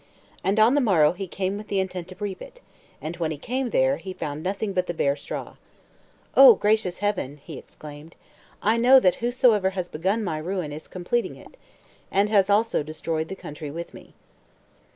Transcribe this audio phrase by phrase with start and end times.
[0.43, 2.59] And on the morrow he came with the intent to reap it;
[3.03, 5.57] and when he came there, he found nothing but the bare straw.
[6.35, 8.15] "O gracious Heaven!" he exclaimed.
[8.63, 11.55] "I know that whosoever has begun my ruin is completing it,
[12.09, 14.15] and has also destroyed the country with me."